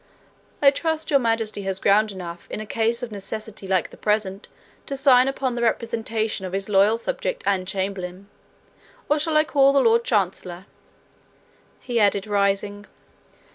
[0.63, 4.47] 'I trust Your Majesty has ground enough, in a case of necessity like the present,
[4.87, 8.27] to sign upon the representation of his loyal subject and chamberlain?
[9.09, 10.65] Or shall I call the lord chancellor?'
[11.79, 12.87] he added, rising.